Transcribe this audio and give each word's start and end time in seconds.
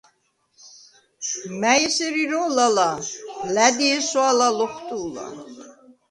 მა̈ჲ 1.59 1.81
ესერ 1.87 2.15
ირო̄ლ 2.23 2.57
ალა̄, 2.67 2.95
ლა̈დი 3.53 3.87
ესვა̄ლა 3.97 4.47
ლოხვტუ̄ლა: 4.57 5.25